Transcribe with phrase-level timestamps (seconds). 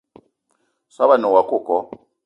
[0.95, 1.75] Soobo a ne woua coco